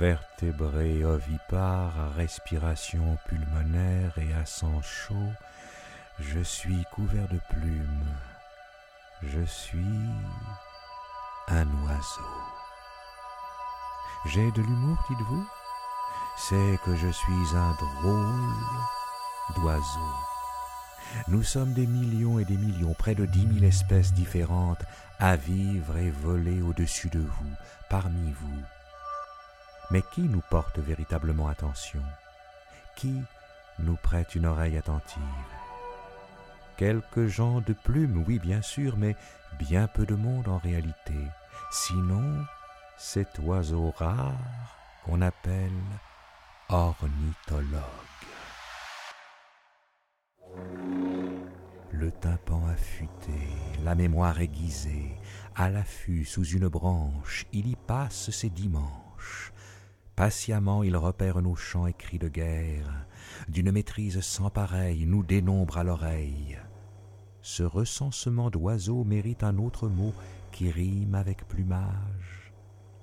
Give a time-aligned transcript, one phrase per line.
[0.00, 5.30] Vertébré ovipare à respiration pulmonaire et à sang chaud,
[6.18, 8.16] je suis couvert de plumes.
[9.22, 10.00] Je suis
[11.48, 12.32] un oiseau.
[14.24, 15.46] J'ai de l'humour, dites-vous?
[16.38, 18.54] C'est que je suis un drôle
[19.56, 20.14] d'oiseau.
[21.28, 24.82] Nous sommes des millions et des millions, près de dix mille espèces différentes,
[25.18, 27.54] à vivre et voler au-dessus de vous,
[27.90, 28.62] parmi vous.
[29.90, 32.02] Mais qui nous porte véritablement attention?
[32.96, 33.14] Qui
[33.80, 35.20] nous prête une oreille attentive?
[36.76, 39.16] Quelques gens de plumes, oui bien sûr, mais
[39.58, 41.18] bien peu de monde en réalité.
[41.72, 42.44] Sinon,
[42.96, 44.32] cet oiseau rare
[45.04, 45.70] qu'on appelle
[46.68, 47.80] ornithologue.
[51.90, 53.48] Le tympan affûté,
[53.82, 55.16] la mémoire aiguisée,
[55.56, 59.52] à l'affût sous une branche, il y passe ses dimanches.
[60.20, 63.06] Patiemment il repère nos chants et cris de guerre,
[63.48, 66.58] d'une maîtrise sans pareille nous dénombre à l'oreille.
[67.40, 70.12] Ce recensement d'oiseaux mérite un autre mot
[70.52, 72.52] qui rime avec plumage.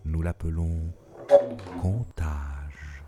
[0.06, 0.94] Nous l'appelons
[1.82, 3.04] comptage.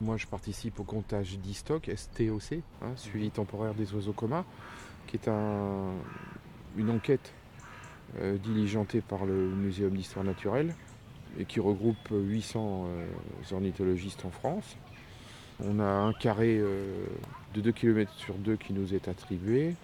[0.00, 4.44] Moi, je participe au comptage d'ISTOC, STOC, hein, suivi temporaire des oiseaux communs,
[5.06, 5.92] qui est un,
[6.76, 7.32] une enquête
[8.18, 10.74] euh, diligentée par le Muséum d'histoire naturelle
[11.38, 14.76] et qui regroupe 800 euh, ornithologistes en France.
[15.64, 17.04] On a un carré euh,
[17.54, 19.74] de 2 km sur 2 qui nous est attribué.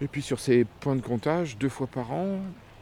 [0.00, 2.40] Et puis sur ces points de comptage, deux fois par an,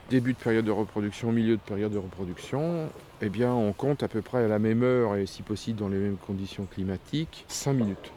[0.09, 2.89] début de période de reproduction, milieu de période de reproduction,
[3.21, 5.89] eh bien on compte à peu près à la même heure et si possible dans
[5.89, 8.13] les mêmes conditions climatiques, 5 minutes.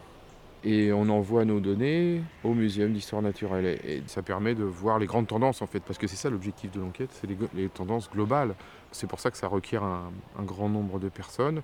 [0.65, 3.65] Et on envoie nos données au Muséum d'histoire naturelle.
[3.83, 6.71] Et ça permet de voir les grandes tendances en fait, parce que c'est ça l'objectif
[6.71, 8.55] de l'enquête, c'est les, tendances globales.
[8.91, 11.61] C'est pour ça que ça requiert un, grand nombre de personnes.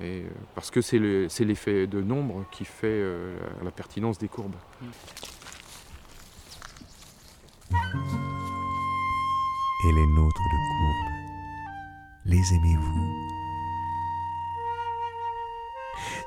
[0.00, 0.22] Et
[0.54, 4.54] parce que c'est l'effet de nombre qui fait euh, la pertinence des courbes.
[9.82, 11.10] et les nôtres de courbe.
[12.26, 13.29] Les aimez-vous?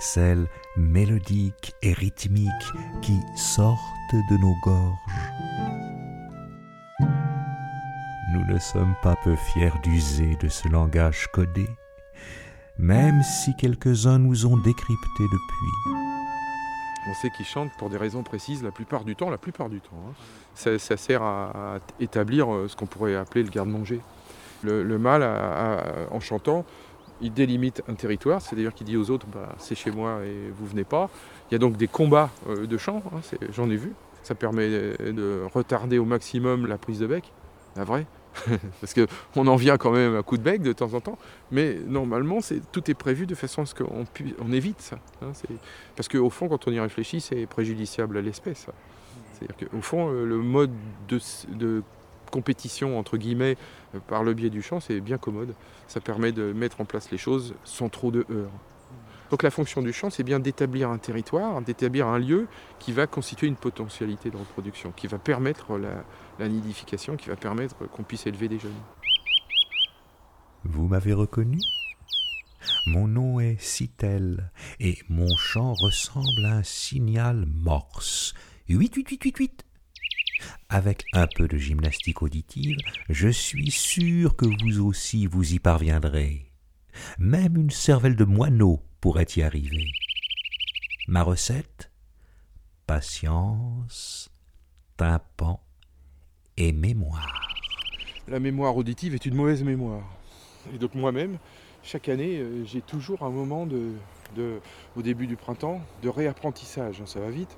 [0.04, 3.80] Celles mélodiques et rythmiques qui sortent
[4.30, 5.00] de nos gorges.
[8.34, 11.70] Nous ne sommes pas peu fiers d'user de ce langage codé,
[12.78, 15.96] même si quelques-uns nous ont décrypté depuis.
[17.10, 19.80] On sait qu'ils chantent pour des raisons précises la plupart du temps, la plupart du
[19.80, 20.04] temps.
[20.10, 20.14] Hein.
[20.54, 24.02] Ça, sert à, établir euh, ce qu'on pourrait appeler le garde-manger.
[24.64, 25.24] Le, mâle,
[26.10, 26.66] en chantant,
[27.24, 30.68] il délimite un territoire, c'est-à-dire qu'il dit aux autres bah, c'est chez moi et vous
[30.68, 31.10] venez pas.
[31.50, 33.20] Il y a donc des combats euh, de chant, hein,
[33.52, 33.94] j'en ai vu.
[34.22, 37.34] Ça permet de retarder au maximum la prise de bec,
[37.76, 38.06] la vraie.
[38.82, 41.18] parce qu'on en vient quand même à coup de bec de temps en temps,
[41.52, 42.40] mais normalement
[42.72, 44.06] tout est prévu de façon à ce qu'on
[44.40, 44.98] on évite ça.
[45.22, 45.32] Hein,
[45.96, 48.68] parce qu'au fond, quand on y réfléchit, c'est préjudiciable à l'espèce.
[49.34, 50.72] C'est-à-dire qu'au fond, euh, le mode
[51.08, 51.84] de,
[52.34, 53.58] compétition, entre guillemets,
[53.94, 55.54] euh, par le biais du chant, c'est bien commode.
[55.88, 58.60] Ça permet de mettre en place les choses sans trop de heurts.
[59.30, 62.48] Donc la fonction du champ, c'est bien d'établir un territoire, d'établir un lieu
[62.80, 67.88] qui va constituer une potentialité de reproduction, qui va permettre la, nidification, qui va permettre
[67.88, 68.72] qu'on puisse élever des jeunes.
[70.64, 71.60] Vous m'avez reconnu?
[72.88, 78.34] Mon nom est Citel et mon chant ressemble à un signal morse.
[78.70, 79.66] 8, 8, 8, 8, 8.
[80.70, 82.78] Avec un peu de gymnastique auditive,
[83.10, 86.52] je suis sûr que vous aussi vous y parviendrez.
[87.18, 89.88] Même une cervelle de moineau pourrait y arriver.
[91.08, 91.92] Ma recette?
[92.88, 94.30] Patience,
[94.98, 95.62] tympan
[96.58, 97.56] et mémoire.
[98.28, 100.08] La mémoire auditive est une mauvaise mémoire.
[100.74, 101.38] Et donc moi-même,
[101.84, 103.68] chaque année, euh, j'ai toujours un moment
[104.96, 107.04] au début du printemps de réapprentissage.
[107.06, 107.58] Ça va vite,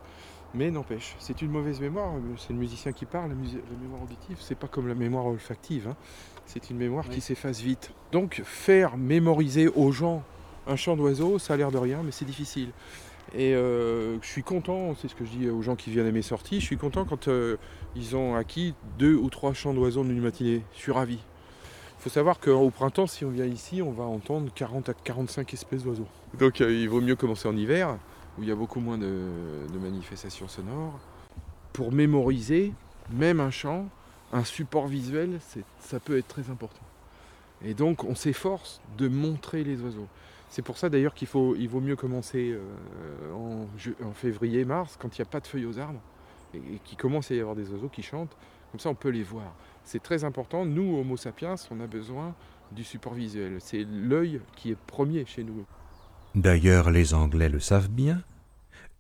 [0.56, 2.14] mais n'empêche, c'est une mauvaise mémoire.
[2.38, 3.30] C'est le musicien qui parle.
[3.30, 5.90] La, mémoire auditive, c'est pas comme la mémoire olfactive.
[5.90, 5.96] Hein.
[6.46, 7.92] C'est une mémoire qui s'efface vite.
[8.12, 10.24] Donc faire mémoriser aux gens
[10.68, 12.70] un chant d'oiseau, ça a l'air de rien, mais c'est difficile.
[13.34, 16.12] Et euh, je suis content, c'est ce que je dis aux gens qui viennent à
[16.12, 17.58] mes sorties, je suis content quand euh,
[17.96, 20.62] ils ont acquis deux ou trois chants d'oiseaux en une matinée.
[20.74, 21.16] Je suis ravi.
[21.16, 25.54] Il faut savoir qu'au printemps, si on vient ici, on va entendre 40 à 45
[25.54, 26.08] espèces d'oiseaux.
[26.38, 27.98] Donc euh, il vaut mieux commencer en hiver,
[28.38, 31.00] où il y a beaucoup moins de, manifestations sonores.
[31.74, 32.74] Pour mémoriser,
[33.12, 33.88] même un chant,
[34.34, 35.40] un support visuel,
[35.80, 36.82] ça peut être très important.
[37.64, 40.08] Et donc on s'efforce de montrer les oiseaux.
[40.50, 45.22] C'est pour ça d'ailleurs qu'il faut, il vaut mieux commencer euh, en, février-mars, quand il
[45.22, 46.00] n'y a pas de feuilles aux arbres,
[46.54, 48.36] et, qu'il commence à y avoir des oiseaux qui chantent.
[48.72, 49.54] Comme ça, on peut les voir.
[49.84, 50.66] C'est très important.
[50.66, 52.34] Nous, Homo sapiens, on a besoin
[52.72, 53.58] du support visuel.
[53.60, 55.66] C'est l'œil qui est premier chez nous.
[56.36, 58.22] D'ailleurs, les Anglais le savent bien,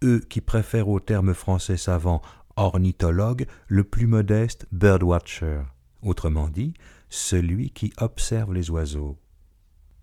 [0.04, 2.22] eux qui préfèrent au terme français savant
[2.56, 5.64] ornithologue le plus modeste birdwatcher,
[6.02, 6.74] autrement dit,
[7.10, 9.18] celui qui observe les oiseaux.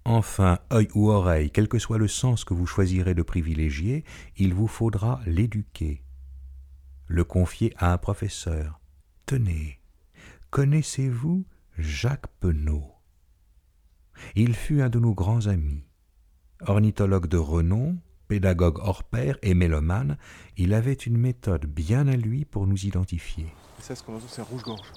[0.05, 4.05] Enfin, œil ou oreille, quel que soit le sens que vous choisirez de privilégier,
[4.37, 6.02] il vous faudra l'éduquer.
[7.06, 8.81] Le confier à un professeur.
[9.25, 9.81] Tenez,
[10.50, 11.46] connaissez-vous
[11.79, 12.93] Jacques Penaud?
[14.34, 15.84] Il fut un de nos grands amis.
[16.67, 17.97] Ornithologue de renom,
[18.29, 20.17] pédagogue hors pair et mélomane,
[20.56, 23.47] il avait une méthode bien à lui pour nous identifier.
[23.81, 24.93] Ça, ce qu'on c'est rouge-gorge.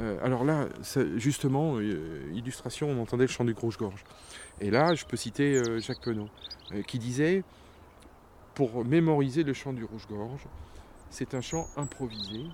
[0.00, 0.68] Euh, alors là,
[1.16, 4.04] justement, euh, illustration, on entendait le chant du rouge-gorge.
[4.60, 6.28] Et là, je peux citer euh, Jacques Penaud,
[6.86, 7.42] qui disait,
[8.54, 10.46] pour mémoriser le chant du rouge-gorge,
[11.10, 12.44] c'est un chant improvisé,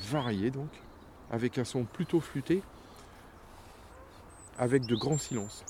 [0.00, 0.70] varié donc,
[1.30, 2.62] avec un son plutôt flûté,
[4.60, 5.64] avec de grands silences.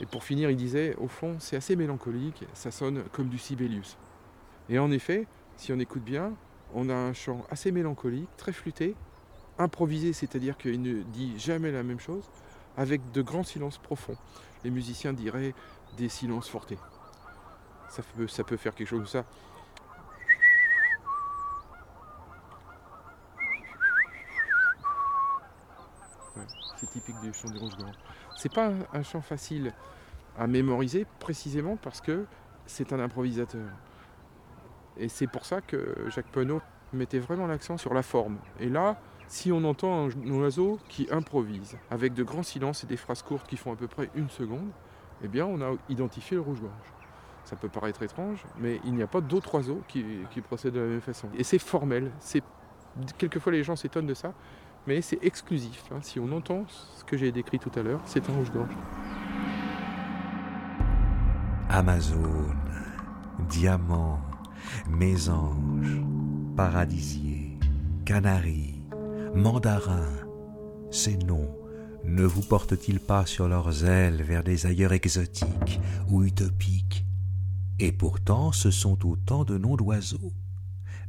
[0.00, 3.96] Et pour finir, il disait, au fond, c'est assez mélancolique, ça sonne comme du Sibelius.
[4.68, 6.32] Et en effet, si on écoute bien,
[6.74, 8.96] on a un chant assez mélancolique, très flûté,
[9.56, 12.24] improvisé, c'est-à-dire qu'il ne dit jamais la même chose,
[12.76, 14.16] avec de grands silences profonds.
[14.64, 15.54] Les musiciens diraient
[15.96, 16.78] des silences fortés.
[17.88, 19.24] Ça peut, ça peut faire quelque chose de ça.
[26.76, 27.96] c'est typique du chant du rouge-gorge.
[28.36, 29.72] C'est pas un chant facile
[30.38, 32.26] à mémoriser précisément parce que
[32.66, 33.68] c'est un improvisateur.
[34.98, 36.60] Et c'est pour ça que Jacques Penaud
[36.92, 38.38] mettait vraiment l'accent sur la forme.
[38.60, 42.96] Et là, si on entend un oiseau qui improvise avec de grands silences et des
[42.96, 44.70] phrases courtes qui font à peu près une seconde,
[45.22, 46.72] eh bien on a identifié le rouge-gorge.
[47.44, 50.04] Ça peut paraître étrange, mais il n'y a pas d'autres oiseaux qui,
[50.42, 51.28] procèdent de la même façon.
[51.36, 52.10] Et c'est formel.
[53.18, 54.32] Quelquefois les gens s'étonnent de ça,
[54.86, 55.84] mais c'est exclusif.
[55.90, 55.98] Hein.
[56.02, 58.74] Si on entend ce que j'ai décrit tout à l'heure, c'est un rouge-gorge.
[61.68, 62.54] Amazon,
[63.48, 64.20] diamant,
[64.88, 66.00] mésange,
[66.56, 67.58] paradisier,
[68.04, 68.80] canari,
[69.34, 70.06] mandarin,
[70.90, 71.54] ces noms
[72.04, 77.04] ne vous portent-ils pas sur leurs ailes vers des ailleurs exotiques ou utopiques?
[77.78, 80.32] Et pourtant ce sont autant de noms d'oiseaux.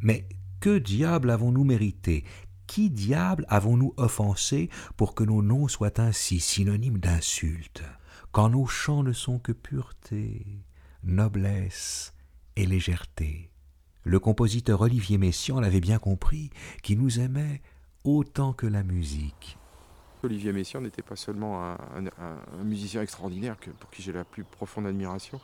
[0.01, 0.27] Mais
[0.59, 2.25] que diable avons-nous mérité
[2.67, 7.83] qui diable avons-nous offensé pour que nos noms soient ainsi synonymes d'insultes,
[8.31, 10.45] quand nos chants ne sont que pureté,
[11.03, 12.13] noblesse
[12.55, 13.49] et légèreté
[14.03, 16.49] Le compositeur Olivier Messiaen l'avait bien compris,
[16.83, 17.61] qui nous aimait
[18.03, 19.57] autant que la musique.
[20.23, 21.77] Olivier Messiaen n'était pas seulement un,
[22.63, 25.39] musicien extraordinaire pour qui j'ai la plus profonde admiration,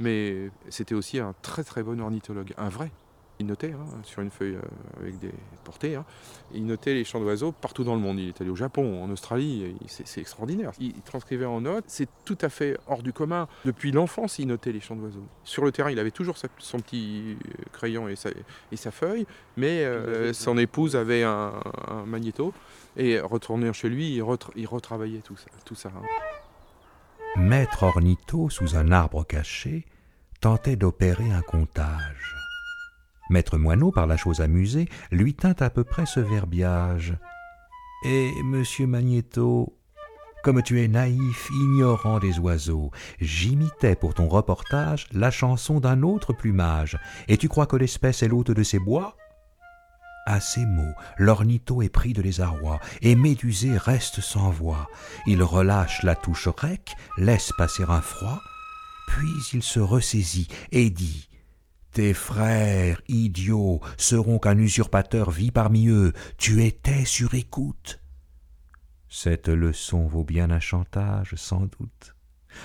[0.00, 2.90] mais c'était aussi un très très bon ornithologue, un vrai
[3.40, 5.32] il notait hein, sur une feuille euh, avec des
[5.64, 6.04] portées, hein.
[6.52, 8.18] il notait les chants d'oiseaux partout dans le monde.
[8.18, 10.72] Il est allé au Japon, en Australie, c'est extraordinaire.
[10.80, 13.48] Il, transcrivait en notes, c'est tout à fait hors du commun.
[13.64, 15.24] Depuis l'enfance, il notait les chants d'oiseaux.
[15.44, 19.26] Sur le terrain, il avait toujours son petit euh, crayon et sa, feuille,
[19.56, 21.52] mais euh, son épouse avait un,
[22.06, 22.52] magnéto
[22.96, 24.22] et retournant chez lui, il,
[24.66, 25.46] retravaillait tout ça.
[25.64, 26.02] Tout ça hein.
[27.36, 29.84] Maître Ornito, sous un arbre caché,
[30.40, 32.47] tentait d'opérer un comptage.
[33.30, 37.16] Maître Moineau, par la chose amusée, lui tint à peu près ce verbiage.
[38.04, 39.76] Et, monsieur Magnéto,
[40.44, 46.32] comme tu es naïf, ignorant des oiseaux, j'imitais pour ton reportage la chanson d'un autre
[46.32, 49.16] plumage, et tu crois que l'espèce est l'hôte de ces bois
[50.28, 54.86] à ces mots, l'ornito est pris de désarroi, et Médusé reste sans voix.
[55.26, 58.38] Il relâche la touche rec, laisse passer un froid,
[59.08, 61.30] puis il se ressaisit et dit
[61.92, 66.12] tes frères, idiots, seront qu'un usurpateur vit parmi eux.
[66.36, 68.00] Tu étais sur écoute.
[69.08, 72.14] Cette leçon vaut bien un chantage, sans doute.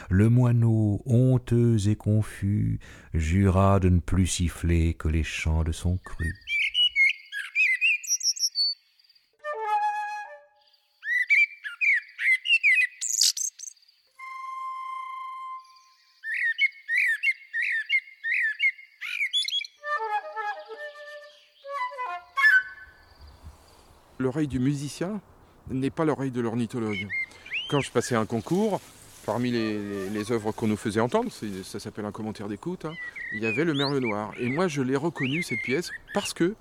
[0.10, 2.80] Le moineau, honteux et confus,
[3.14, 6.34] jura de ne plus siffler que les chants de son cru.
[24.24, 25.22] L'oreille du musicien
[25.70, 27.08] n'est pas l'oreille de l'ornithologue.
[27.70, 28.82] Quand je passais un concours,
[29.26, 31.30] parmi les, œuvres qu'on nous faisait entendre,
[31.64, 32.94] ça s'appelle un commentaire d'écoute, hein,
[33.34, 34.32] il y avait le merle noir.
[34.40, 36.56] Et moi, je l'ai reconnu, cette pièce, parce que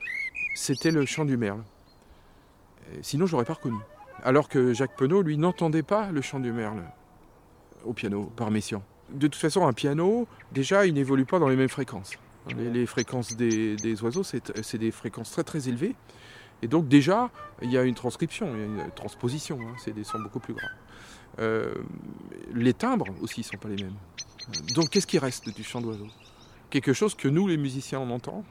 [0.54, 1.62] c'était le chant du merle.
[3.00, 3.78] sinon, je n'aurais pas reconnu.
[4.22, 6.82] Alors que Jacques Penaud, lui, n'entendait pas le chant du merle
[7.84, 8.82] au piano, par Messiaen.
[9.10, 12.12] De toute façon, un piano, déjà, il n'évolue pas dans les mêmes fréquences.
[12.56, 15.94] Les, fréquences des, des oiseaux, c'est des fréquences très très élevées.
[16.62, 19.92] Et donc déjà, il y a une transcription, il y a une transposition, hein, c'est
[19.92, 20.70] des sons beaucoup plus graves.
[21.38, 21.74] Euh,
[22.54, 23.96] les timbres aussi ne sont pas les mêmes.
[24.74, 26.06] Donc qu'est-ce qui reste du chant d'oiseau?
[26.70, 28.44] Quelque chose que nous, les musiciens, on entend,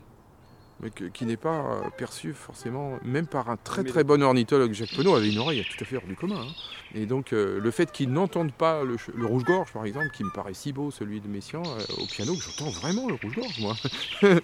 [0.81, 4.73] mais qui n'est pas euh, perçu forcément, même par un très très bon ornithologue.
[4.73, 6.41] Jacques Penaud avait une oreille tout à fait hors du commun.
[6.41, 6.53] hein.
[6.95, 10.53] Et donc euh, le fait qu'il n'entende pas le, rouge-gorge, par exemple, qui me paraît
[10.53, 13.75] si beau, celui de Messiaen, euh, au piano, que j'entends vraiment le rouge-gorge, moi.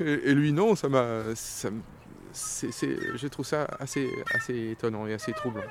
[0.00, 1.34] et, et lui, non, ça m'a...
[2.38, 5.62] je trouve ça assez, assez étonnant et assez troublant.